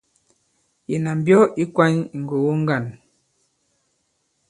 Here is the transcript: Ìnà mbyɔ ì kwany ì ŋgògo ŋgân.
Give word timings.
Ìnà 0.93 1.11
mbyɔ 1.19 1.39
ì 1.61 1.65
kwany 1.73 1.97
ì 2.15 2.17
ŋgògo 2.23 2.51
ŋgân. 2.61 2.85